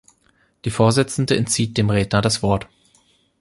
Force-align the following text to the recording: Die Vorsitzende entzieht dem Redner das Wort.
Die 0.65 0.71
Vorsitzende 0.71 1.35
entzieht 1.37 1.77
dem 1.77 1.91
Redner 1.91 2.23
das 2.23 2.41
Wort. 2.41 2.67